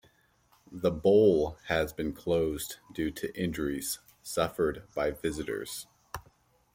The 0.71 0.89
Bowl 0.89 1.59
has 1.65 1.93
been 1.93 2.11
closed 2.11 2.77
due 2.91 3.11
to 3.11 3.39
injuries 3.39 3.99
suffered 4.23 4.87
by 4.95 5.11
visitors. 5.11 5.85